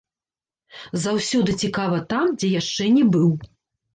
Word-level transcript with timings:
Заўсёды 1.03 1.51
цікава 1.67 1.99
там, 2.13 2.25
дзе 2.39 2.49
яшчэ 2.61 2.87
не 2.97 3.05
быў. 3.17 3.29